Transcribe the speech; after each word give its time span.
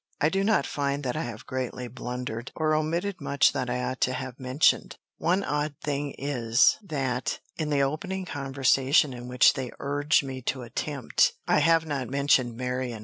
I 0.19 0.29
do 0.29 0.43
not 0.43 0.65
find 0.65 1.03
that 1.03 1.15
I 1.15 1.21
have 1.25 1.45
greatly 1.45 1.87
blundered, 1.87 2.51
or 2.55 2.73
omitted 2.73 3.21
much 3.21 3.51
that 3.53 3.69
I 3.69 3.83
ought 3.83 4.01
to 4.01 4.13
have 4.13 4.39
mentioned. 4.39 4.97
One 5.19 5.43
odd 5.43 5.75
thing 5.83 6.15
is, 6.17 6.79
that, 6.81 7.37
in 7.57 7.69
the 7.69 7.83
opening 7.83 8.25
conversation 8.25 9.13
in 9.13 9.27
which 9.27 9.53
they 9.53 9.69
urge 9.79 10.23
me 10.23 10.41
to 10.41 10.61
the 10.61 10.65
attempt, 10.65 11.33
I 11.47 11.59
have 11.59 11.85
not 11.85 12.09
mentioned 12.09 12.57
Marion. 12.57 12.99